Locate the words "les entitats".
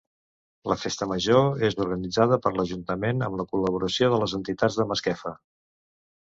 4.25-4.83